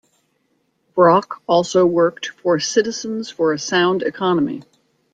Brock 0.95 1.43
also 1.45 1.85
worked 1.85 2.29
for 2.29 2.59
Citizens 2.59 3.29
for 3.29 3.53
a 3.53 3.59
Sound 3.59 4.01
Economy. 4.01 4.63